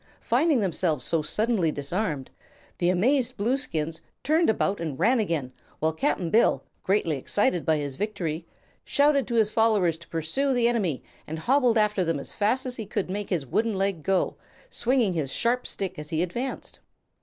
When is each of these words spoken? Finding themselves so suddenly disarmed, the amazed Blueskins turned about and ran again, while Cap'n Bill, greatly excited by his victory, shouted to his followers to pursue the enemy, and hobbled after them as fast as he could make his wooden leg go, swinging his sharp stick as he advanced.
Finding 0.19 0.61
themselves 0.61 1.05
so 1.05 1.21
suddenly 1.21 1.71
disarmed, 1.71 2.31
the 2.79 2.89
amazed 2.89 3.37
Blueskins 3.37 4.01
turned 4.23 4.49
about 4.49 4.79
and 4.79 4.97
ran 4.97 5.19
again, 5.19 5.53
while 5.77 5.93
Cap'n 5.93 6.31
Bill, 6.31 6.63
greatly 6.81 7.17
excited 7.17 7.67
by 7.67 7.77
his 7.77 7.97
victory, 7.97 8.47
shouted 8.83 9.27
to 9.27 9.35
his 9.35 9.51
followers 9.51 9.99
to 9.99 10.07
pursue 10.07 10.53
the 10.55 10.67
enemy, 10.67 11.03
and 11.27 11.37
hobbled 11.37 11.77
after 11.77 12.03
them 12.03 12.19
as 12.19 12.31
fast 12.33 12.65
as 12.65 12.77
he 12.77 12.85
could 12.87 13.11
make 13.11 13.29
his 13.29 13.45
wooden 13.45 13.75
leg 13.75 14.01
go, 14.01 14.37
swinging 14.71 15.13
his 15.13 15.31
sharp 15.31 15.67
stick 15.67 15.99
as 15.99 16.09
he 16.09 16.23
advanced. 16.23 16.79